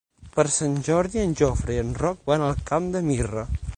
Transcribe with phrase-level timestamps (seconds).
[0.37, 3.45] Per Sant Jordi en Jofre i en Roc van al Camp de Mirra.